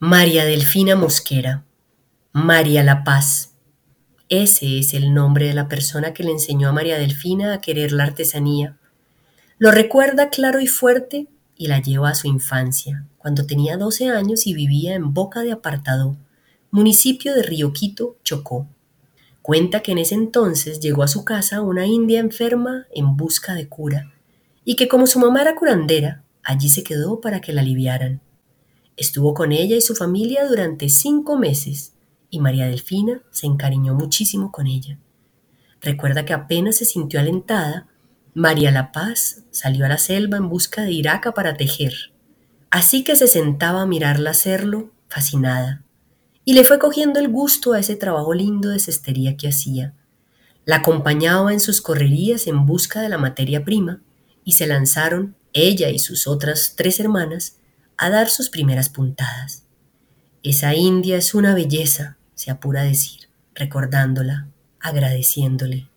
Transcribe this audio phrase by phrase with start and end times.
[0.00, 1.64] María Delfina Mosquera.
[2.32, 3.52] María La Paz.
[4.28, 7.92] Ese es el nombre de la persona que le enseñó a María Delfina a querer
[7.92, 8.76] la artesanía.
[9.56, 14.48] Lo recuerda claro y fuerte y la lleva a su infancia, cuando tenía 12 años
[14.48, 16.16] y vivía en Boca de Apartado,
[16.72, 18.66] municipio de Río Quito, Chocó.
[19.42, 23.68] Cuenta que en ese entonces llegó a su casa una india enferma en busca de
[23.68, 24.12] cura,
[24.64, 28.20] y que como su mamá era curandera, allí se quedó para que la aliviaran.
[28.96, 31.94] Estuvo con ella y su familia durante cinco meses
[32.30, 34.98] y María Delfina se encariñó muchísimo con ella.
[35.80, 37.86] Recuerda que apenas se sintió alentada,
[38.34, 42.12] María La Paz salió a la selva en busca de Iraca para tejer.
[42.70, 45.84] Así que se sentaba a mirarla hacerlo, fascinada,
[46.44, 49.94] y le fue cogiendo el gusto a ese trabajo lindo de cestería que hacía.
[50.64, 54.02] La acompañaba en sus correrías en busca de la materia prima
[54.44, 57.58] y se lanzaron, ella y sus otras tres hermanas,
[57.96, 59.64] a dar sus primeras puntadas.
[60.42, 64.48] Esa india es una belleza, se apura a decir, recordándola,
[64.80, 65.88] agradeciéndole.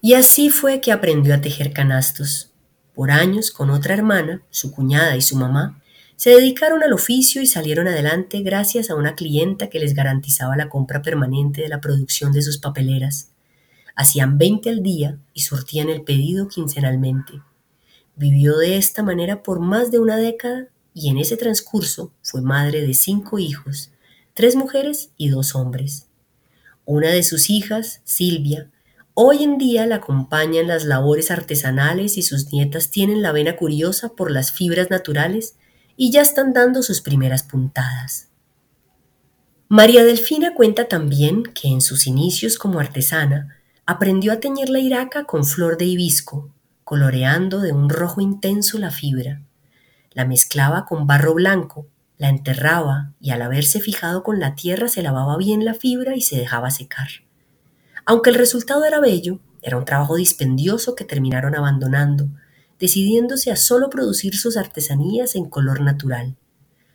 [0.00, 2.52] Y así fue que aprendió a tejer canastos.
[2.94, 5.80] Por años, con otra hermana, su cuñada y su mamá,
[6.16, 10.68] se dedicaron al oficio y salieron adelante gracias a una clienta que les garantizaba la
[10.68, 13.30] compra permanente de la producción de sus papeleras.
[13.94, 17.40] Hacían 20 al día y surtían el pedido quincenalmente.
[18.16, 20.68] Vivió de esta manera por más de una década
[21.00, 23.92] y en ese transcurso fue madre de cinco hijos,
[24.34, 26.08] tres mujeres y dos hombres.
[26.84, 28.68] Una de sus hijas, Silvia,
[29.14, 33.56] hoy en día la acompaña en las labores artesanales y sus nietas tienen la vena
[33.56, 35.54] curiosa por las fibras naturales
[35.96, 38.28] y ya están dando sus primeras puntadas.
[39.68, 45.24] María Delfina cuenta también que en sus inicios como artesana aprendió a teñir la iraca
[45.24, 46.50] con flor de hibisco,
[46.82, 49.42] coloreando de un rojo intenso la fibra
[50.18, 55.00] la mezclaba con barro blanco, la enterraba y al haberse fijado con la tierra se
[55.00, 57.06] lavaba bien la fibra y se dejaba secar.
[58.04, 62.26] Aunque el resultado era bello, era un trabajo dispendioso que terminaron abandonando,
[62.80, 66.34] decidiéndose a solo producir sus artesanías en color natural.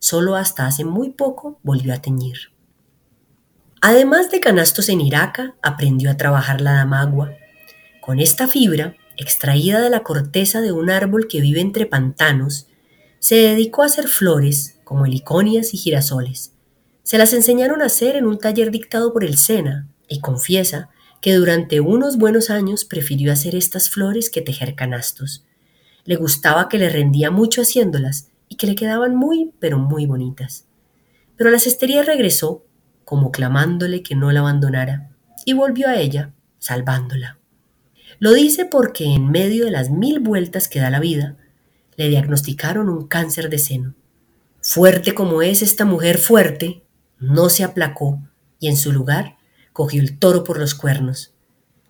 [0.00, 2.50] Solo hasta hace muy poco volvió a teñir.
[3.80, 7.30] Además de canastos en Iraca, aprendió a trabajar la damagua.
[8.00, 12.66] Con esta fibra, extraída de la corteza de un árbol que vive entre pantanos,
[13.24, 16.52] se dedicó a hacer flores, como heliconias y girasoles.
[17.04, 20.90] Se las enseñaron a hacer en un taller dictado por el Sena, y confiesa
[21.22, 25.46] que durante unos buenos años prefirió hacer estas flores que tejer canastos.
[26.04, 30.66] Le gustaba que le rendía mucho haciéndolas y que le quedaban muy, pero muy bonitas.
[31.38, 32.66] Pero la cestería regresó,
[33.06, 35.08] como clamándole que no la abandonara,
[35.46, 37.38] y volvió a ella, salvándola.
[38.18, 41.38] Lo dice porque en medio de las mil vueltas que da la vida,
[41.96, 43.94] le diagnosticaron un cáncer de seno.
[44.60, 46.82] Fuerte como es esta mujer fuerte,
[47.18, 48.20] no se aplacó
[48.58, 49.36] y en su lugar
[49.72, 51.34] cogió el toro por los cuernos.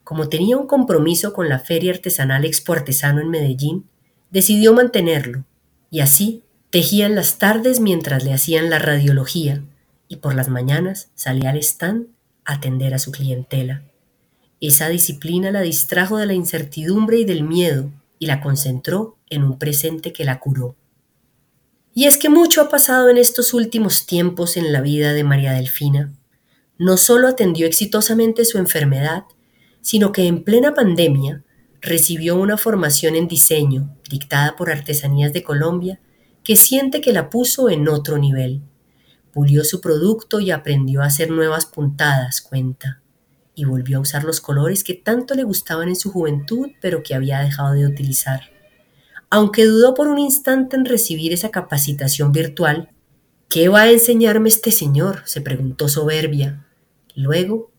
[0.03, 3.89] Como tenía un compromiso con la Feria Artesanal Expo Artesano en Medellín,
[4.31, 5.45] decidió mantenerlo
[5.91, 9.63] y así tejía las tardes mientras le hacían la radiología
[10.09, 12.09] y por las mañanas salía al stand
[12.45, 13.85] a atender a su clientela.
[14.61, 19.59] Esa disciplina la distrajo de la incertidumbre y del miedo y la concentró en un
[19.59, 20.77] presente que la curó.
[21.95, 25.53] Y es que mucho ha pasado en estos últimos tiempos en la vida de María
[25.53, 26.13] Delfina.
[26.77, 29.25] No solo atendió exitosamente su enfermedad,
[29.81, 31.45] sino que en plena pandemia
[31.81, 36.01] recibió una formación en diseño dictada por Artesanías de Colombia
[36.43, 38.63] que siente que la puso en otro nivel.
[39.33, 43.04] Pulió su producto y aprendió a hacer nuevas puntadas, cuenta
[43.55, 47.15] y volvió a usar los colores que tanto le gustaban en su juventud, pero que
[47.15, 48.43] había dejado de utilizar.
[49.31, 52.91] Aunque dudó por un instante en recibir esa capacitación virtual,
[53.49, 55.23] ¿qué va a enseñarme este señor?
[55.25, 56.67] se preguntó soberbia.
[57.15, 57.73] Luego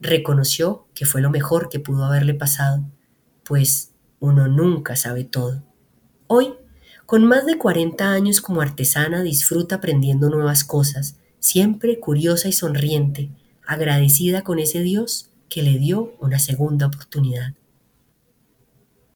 [0.00, 2.84] reconoció que fue lo mejor que pudo haberle pasado,
[3.44, 5.62] pues uno nunca sabe todo.
[6.26, 6.54] Hoy,
[7.06, 13.30] con más de 40 años como artesana, disfruta aprendiendo nuevas cosas, siempre curiosa y sonriente,
[13.66, 17.54] agradecida con ese Dios que le dio una segunda oportunidad.